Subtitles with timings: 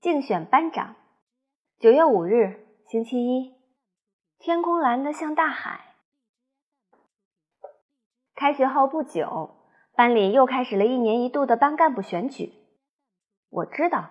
[0.00, 0.96] 竞选班长。
[1.78, 3.54] 九月五日，星期一，
[4.38, 5.94] 天空蓝得像大海。
[8.34, 9.56] 开学后不久，
[9.94, 12.54] 班里又开始了一年一度的班干部选举。
[13.50, 14.08] 我知道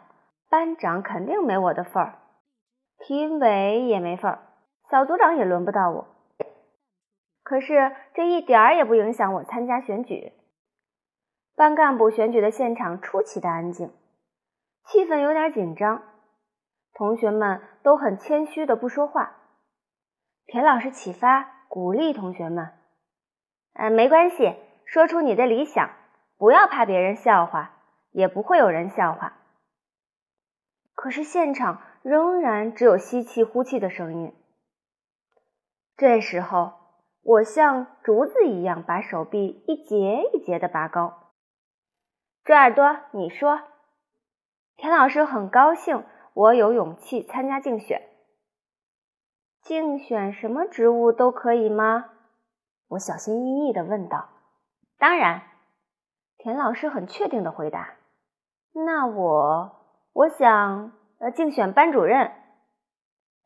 [0.48, 2.20] 班长肯定没我的份儿，
[3.00, 4.48] 体委也没份儿，
[4.92, 6.08] 小组长也轮不到我。
[7.42, 10.34] 可是这一点儿也不影响我参加选举。
[11.56, 13.92] 班干部选举的现场出奇的安静，
[14.92, 16.02] 气氛有点紧张，
[16.94, 19.36] 同学们都很谦虚的不说话。
[20.48, 22.74] 田老师启发鼓励同学们
[23.78, 25.92] ：“嗯，没关系，说出你的理想，
[26.40, 27.78] 不要怕别人笑话，
[28.10, 29.34] 也不会有人笑话。”
[30.96, 34.34] 可是现场仍然只有吸气、呼气的声音。
[35.98, 36.74] 这时候，
[37.22, 41.34] 我像竹子一样把手臂一节一节的拔高。
[42.44, 43.62] 猪耳朵，你说，
[44.80, 48.02] 田老师很高兴我有勇气参加竞选。
[49.62, 52.06] 竞选什么职务都可以吗？
[52.88, 54.30] 我小心翼翼的问道。
[54.98, 55.42] 当然，
[56.38, 57.96] 田老师很确定的回答。
[58.72, 59.72] 那我，
[60.14, 62.32] 我想呃竞选班主任。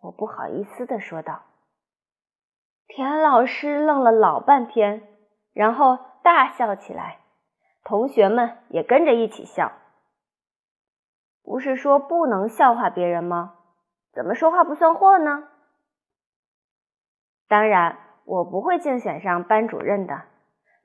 [0.02, 1.41] 我不好意思的说道。
[2.86, 5.02] 田老师愣了老半天，
[5.52, 7.21] 然后大笑起来。
[7.83, 9.71] 同学们也跟着一起笑。
[11.44, 13.55] 不是说不能笑话别人吗？
[14.13, 15.47] 怎么说话不算话呢？
[17.47, 20.23] 当然，我不会竞选上班主任的。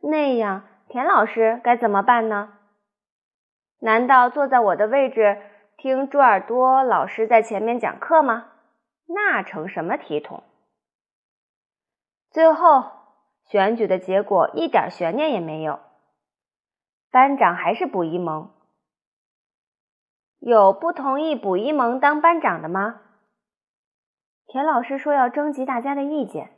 [0.01, 2.55] 那样，田老师该怎么办呢？
[3.81, 5.41] 难道坐在我的位置
[5.77, 8.47] 听猪耳朵老师在前面讲课吗？
[9.07, 10.43] 那成什么体统？
[12.31, 12.85] 最后，
[13.45, 15.79] 选举的结果一点悬念也没有。
[17.11, 18.51] 班长还是卜一萌。
[20.39, 23.01] 有不同意卜一萌当班长的吗？
[24.47, 26.53] 田老师说要征集大家的意见。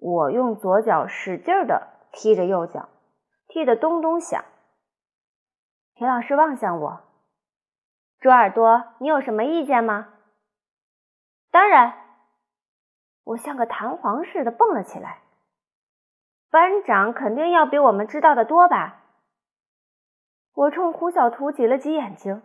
[0.00, 2.88] 我用左脚使劲的踢着右脚，
[3.46, 4.44] 踢得咚咚响。
[5.94, 7.02] 田老师望向我
[8.18, 10.08] ：“猪耳朵，你有什么意见吗？”
[11.52, 11.94] 当然，
[13.24, 15.20] 我像个弹簧似的蹦了起来。
[16.50, 19.01] 班长肯定要比我们知道的多吧？
[20.54, 22.42] 我冲胡小图挤了挤眼睛，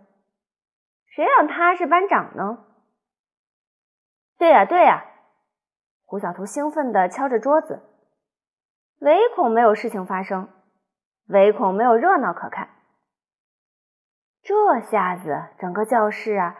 [1.05, 2.65] 谁让他是班长呢？
[4.37, 5.03] 对呀，对呀！
[6.05, 7.81] 胡小图兴奋地敲着桌子，
[8.99, 10.47] 唯恐没有事情发生，
[11.27, 12.69] 唯恐没有热闹可看。
[14.41, 16.55] 这下子，整个教室啊，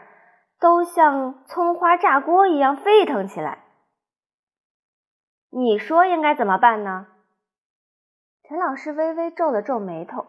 [0.60, 3.64] 都像葱花炸锅一样沸腾起来。
[5.50, 7.06] 你说应该怎么办呢？
[8.42, 10.26] 陈老师微微皱了皱眉头，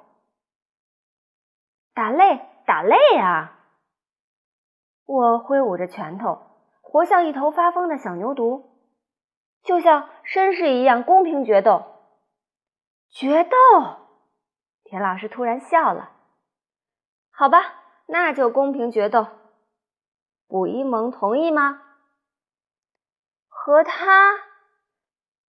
[1.99, 3.59] 打擂，打擂啊！
[5.03, 6.39] 我挥舞着拳头，
[6.79, 8.69] 活像一头发疯的小牛犊，
[9.63, 11.83] 就像绅士一样公平决斗。
[13.09, 13.57] 决斗！
[14.85, 16.13] 田老师突然笑了。
[17.31, 17.59] 好吧，
[18.05, 19.27] 那就公平决斗。
[20.47, 21.81] 卜一萌同意吗？
[23.49, 24.35] 和他？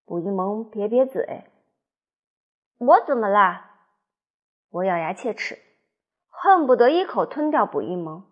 [0.04, 1.44] 卜一萌撇撇嘴。
[2.78, 3.70] 我怎么啦？
[4.70, 5.56] 我咬牙切齿，
[6.42, 8.24] 恨不得一口吞掉卜一萌。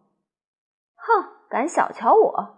[0.95, 2.57] 哼，敢小瞧我！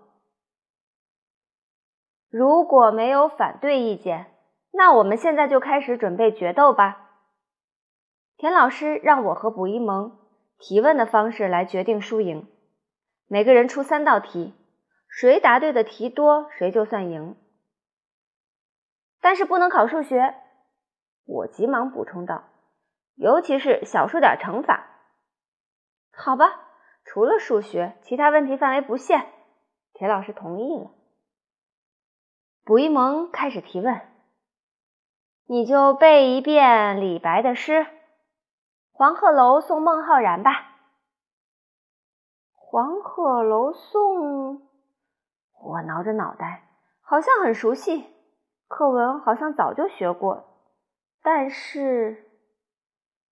[2.29, 4.33] 如果没有反对意见，
[4.71, 7.11] 那我们现在就开始准备决斗吧。
[8.37, 10.21] 田老师让我和卜一萌
[10.57, 12.47] 提问的方式来决定输赢，
[13.27, 14.55] 每个人出三道题，
[15.09, 17.35] 谁答对的题多，谁就算赢。
[19.21, 20.37] 但是不能考数学。
[21.27, 22.45] 我急忙补充道
[23.19, 24.87] ：“尤其是小数点乘法。”
[26.13, 26.61] 好吧，
[27.05, 29.33] 除了数学，其他问题范围不限。
[29.93, 30.91] 铁老师同意了。
[32.65, 34.01] 卜一萌开始提问
[35.47, 37.73] ：“你就背一遍李白的诗
[38.93, 40.53] 《黄鹤楼送孟浩然》吧。”
[42.55, 44.59] 《黄鹤楼送》，
[45.61, 46.69] 我挠着脑袋，
[47.01, 48.07] 好像很熟悉，
[48.69, 50.47] 课文好像早就学过。
[51.23, 52.31] 但是，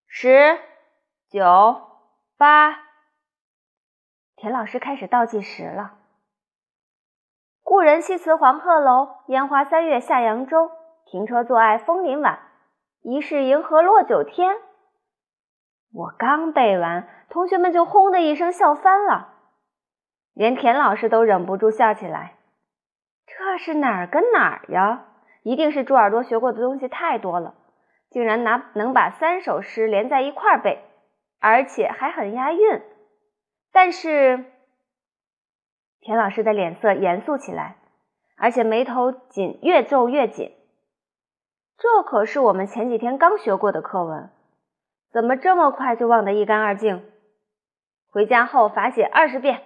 [0.07, 0.59] 十、
[1.29, 1.96] 九、
[2.39, 2.83] 八，
[4.35, 5.95] 田老师开始倒计时了。
[7.63, 10.69] 故人西辞黄鹤楼，烟花三月下扬州。
[11.07, 12.37] 停车坐爱枫林晚，
[13.01, 14.57] 疑是银河落九天。
[15.91, 19.33] 我刚背完，同学们就轰的一声笑翻了，
[20.35, 22.35] 连田老师都忍不住笑起来。
[23.25, 25.05] 这是哪儿跟哪儿呀？
[25.41, 27.55] 一定是猪耳朵学过的东西太多了。
[28.11, 30.83] 竟然拿能把三首诗连在一块儿背，
[31.39, 32.81] 而且还很押韵。
[33.71, 34.45] 但是，
[35.99, 37.77] 田老师的脸色严肃起来，
[38.37, 40.55] 而且眉头紧越皱越紧。
[41.77, 44.31] 这可是我们前几天刚学过的课文，
[45.11, 47.11] 怎么这么快就忘得一干二净？
[48.09, 49.63] 回家后罚写二十遍。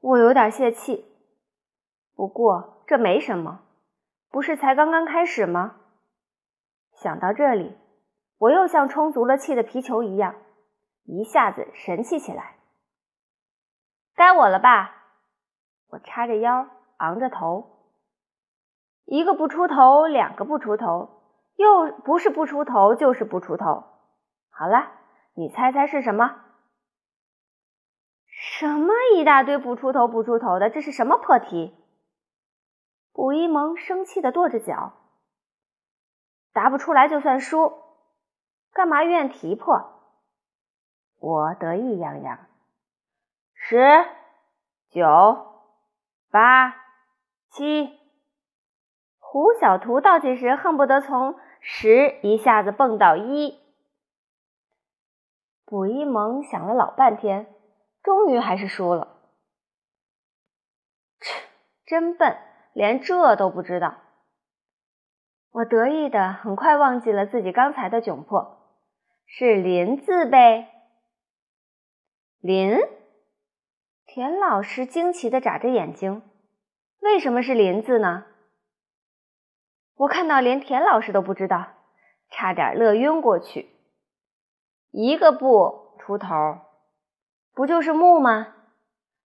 [0.00, 1.04] 我有点泄气，
[2.16, 3.60] 不过这没什么，
[4.28, 5.76] 不是才刚刚开始吗？
[6.94, 7.76] 想到这里，
[8.42, 10.34] 我又像充足了气的皮球一样，
[11.04, 12.56] 一下子神气起来。
[14.16, 14.96] 该我了吧？
[15.86, 16.66] 我叉着腰，
[16.96, 17.86] 昂着头，
[19.04, 21.22] 一个不出头，两个不出头，
[21.54, 23.84] 又不是不出头，就是不出头。
[24.50, 24.90] 好了，
[25.34, 26.40] 你猜猜是什么？
[28.26, 31.76] 什么一大堆不出头不出头的，这是什么破题？
[33.12, 34.94] 卜一萌生气的跺着脚，
[36.52, 37.81] 答不出来就算输，
[38.72, 40.00] 干嘛怨提破？
[41.18, 42.46] 我得意洋洋，
[43.54, 44.04] 十、
[44.90, 45.46] 九、
[46.30, 46.74] 八、
[47.50, 47.98] 七。
[49.18, 53.58] 胡小图倒计时恨不得从十一下子蹦到一。
[55.64, 57.46] 卜一萌想了老半天。
[58.02, 59.16] 终于还是输了，
[61.20, 61.40] 切，
[61.86, 62.36] 真笨，
[62.72, 63.94] 连这都不知道。
[65.52, 68.61] 我得意的很快忘记了自己刚才的窘迫，
[69.34, 70.68] 是林字呗。
[72.42, 72.76] 林？
[74.04, 76.20] 田老师惊奇的眨着眼睛，
[77.00, 78.26] 为什么是林字呢？
[79.94, 81.68] 我看到连田老师都不知道，
[82.28, 83.70] 差点乐晕过去。
[84.90, 86.26] 一个不出头。
[87.54, 88.54] 不就是木吗？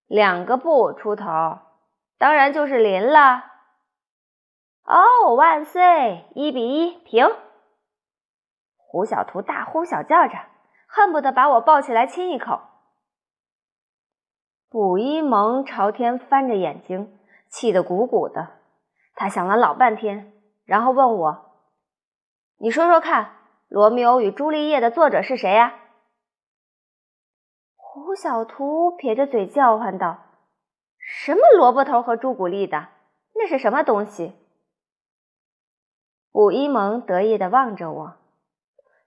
[0.06, 1.26] 两个不出头，
[2.16, 3.44] 当然就是林了。
[4.84, 6.24] 哦，万岁！
[6.34, 7.26] 一比一平。
[8.90, 10.38] 胡小图大呼小叫着，
[10.86, 12.62] 恨不得把我抱起来亲一口。
[14.70, 17.18] 卜一萌朝天翻着眼睛，
[17.50, 18.48] 气得鼓鼓的。
[19.14, 20.32] 他想了老半天，
[20.64, 21.52] 然后问我
[22.56, 23.24] ：“你说说看，
[23.68, 25.74] 《罗密欧与朱丽叶》的作者是谁呀？”
[27.76, 30.18] 胡小图撇着嘴叫唤道
[30.98, 32.88] ：“什么萝卜头和朱古力的？
[33.34, 34.32] 那是什么东西？”
[36.32, 38.17] 武一萌得意的望着我，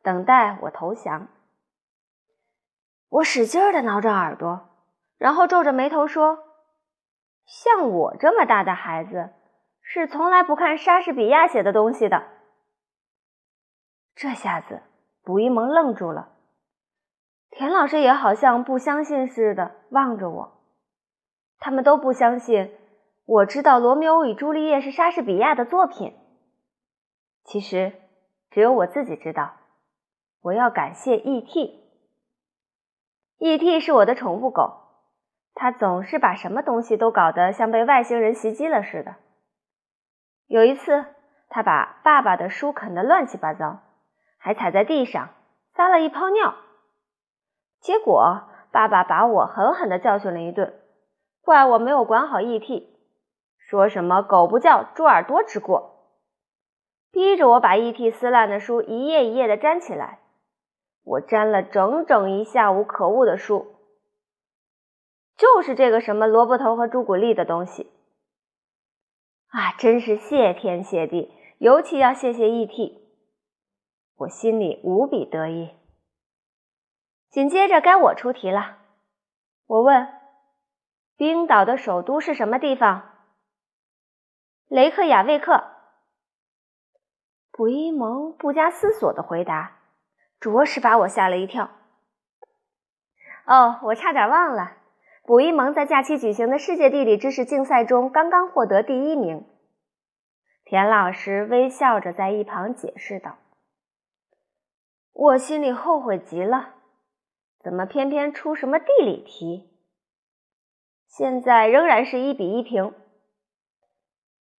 [0.04, 1.28] 等待我投降。
[3.10, 4.70] 我使劲的挠着耳朵，
[5.18, 6.40] 然后皱着眉头说
[7.46, 9.32] ：“像我这么大的孩子，
[9.82, 12.24] 是从来不看莎士比亚写的东西的。”
[14.16, 14.82] 这下子，
[15.24, 16.30] 卜一萌愣住了。
[17.50, 20.62] 田老师也好像不相信似的望着我，
[21.60, 22.74] 他们都不相信
[23.26, 26.18] 我知道《罗密欧与朱丽叶》是莎士比亚的作品。
[27.44, 27.92] 其实
[28.50, 29.58] 只有我自己知道。
[30.42, 31.80] 我要感谢 E.T.
[33.38, 33.80] E.T.
[33.80, 34.82] 是我的宠物狗，
[35.54, 39.18] 它总是把什么东西都搞得像被外星人袭击了似的。
[40.48, 41.06] 有一次，
[41.48, 43.82] 它把爸爸的书啃得乱七八糟，
[44.40, 45.30] 还踩在地上
[45.74, 46.56] 撒了一泡尿。
[47.80, 50.74] 结果，爸爸把我狠狠地教训了一顿，
[51.44, 52.98] 怪我没有管好 E.T.，
[53.60, 56.16] 说什么“狗不叫，猪耳朵之过”，
[57.14, 58.10] 逼着我把 E.T.
[58.10, 60.18] 撕烂的书一页一页地粘起来。
[61.04, 63.76] 我粘了整整一下午，可恶的书，
[65.38, 67.92] 就是这个什么萝卜头和朱古力的东西。
[69.48, 73.02] 啊，真是谢天谢地，尤其要谢谢 E.T.，
[74.16, 75.72] 我心里无比得意。
[77.30, 78.78] 紧接着该我出题了。
[79.66, 80.08] 我问
[81.18, 83.10] ：“冰岛的首都是什么地方？”
[84.70, 85.64] 雷克雅未克。
[87.52, 89.81] 卜一萌不加思索的回答，
[90.42, 91.70] 着实把我吓了一跳。
[93.46, 94.74] 哦，我差点忘了，
[95.24, 99.46] 卜一萌在假期举行的世界地理知识竞赛中刚刚获得第一名。
[100.66, 103.38] 田老师微笑着在一旁解释道
[105.14, 106.76] ：“我心里后悔极了。”
[107.64, 109.70] 怎么偏偏出什么地理题？
[111.06, 112.96] 现在仍然是一比一平。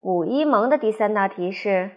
[0.01, 1.91] 武一萌的第三道题是：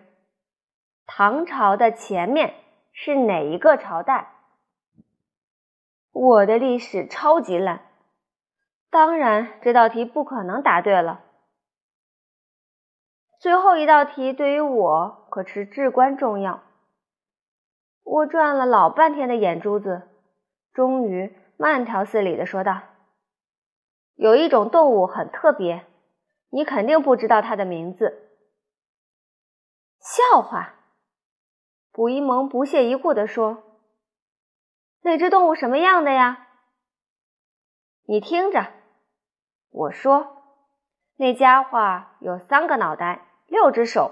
[1.05, 2.55] 唐朝的前面
[2.97, 4.31] 是哪一个朝代？
[6.11, 7.81] 我的历史超级烂，
[8.89, 11.21] 当然这道题不可能答对了。
[13.37, 16.63] 最后一道题对于我可是至关重要，
[18.01, 20.03] 我转了老半天的眼珠子。
[20.71, 22.81] 终于慢条斯理的说道
[24.15, 25.85] ：“有一种动物很特别，
[26.49, 28.31] 你肯定不知道它的名字。”
[29.99, 30.75] 笑话！
[31.95, 33.63] 卜一萌不屑一顾的说
[35.01, 36.45] ：“那只动物什么样的呀？
[38.05, 38.67] 你听着，
[39.71, 40.43] 我说，
[41.15, 44.11] 那家伙有三个脑袋，六只手，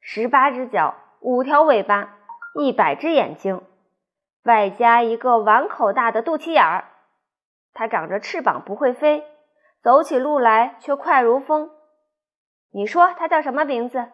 [0.00, 2.16] 十八只脚，五条尾巴，
[2.54, 3.62] 一百只眼睛，
[4.42, 6.88] 外加一个碗口大的肚脐眼儿。
[7.72, 9.24] 它长着翅膀，不会飞，
[9.84, 11.70] 走起路来却快如风。
[12.72, 14.10] 你说它叫什么名字？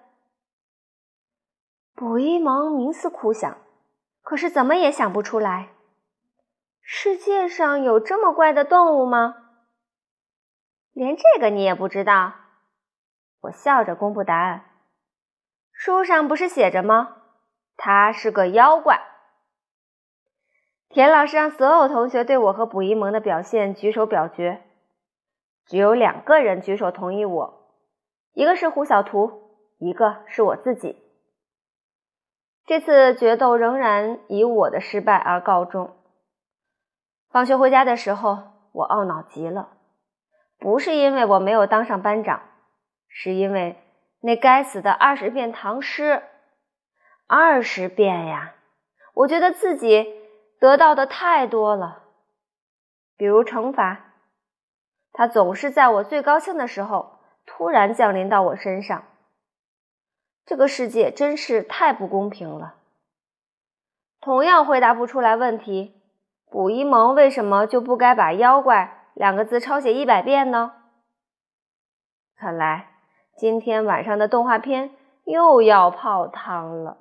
[1.97, 3.57] 卜一萌冥思苦想，
[4.21, 5.71] 可是怎么也想不出来。
[6.83, 9.35] 世界上有这么怪的动物吗？
[10.93, 12.35] 连这个你也不知道？
[13.41, 14.67] 我笑着公布答案。
[15.73, 17.17] 书上不是写着吗？
[17.79, 19.01] 他是个妖怪。
[20.91, 24.63] 田老师让所有同学对我和卜一萌的表现举手表决，
[25.65, 27.71] 只有两个人举手同意我，
[28.35, 31.05] 一个是胡小图，一个是我自己。
[32.67, 35.97] 这次决斗仍然以我的失败而告终。
[37.31, 38.39] 放学回家的时候，
[38.73, 39.69] 我懊恼极了，
[40.59, 42.43] 不是因为我没有当上班长，
[43.09, 43.81] 是因为
[44.21, 46.25] 那该死的二十遍唐诗，
[47.29, 48.55] 二十遍呀！
[49.15, 50.05] 我觉得自己
[50.59, 52.03] 得到的太多了。
[53.17, 54.13] 比如惩罚，
[55.13, 59.05] 它总是在我最高兴的时候突然降临到我身上。
[60.47, 62.77] 这个世界真是太不公平了。
[64.21, 66.01] 同样回答不出来问题。
[66.49, 70.73] 卜一萌为什么就不该把“妖怪”两个字抄写一百遍呢？
[72.37, 72.91] 看来
[73.37, 74.93] 今天晚上的动画片
[75.25, 76.99] 又要泡汤了。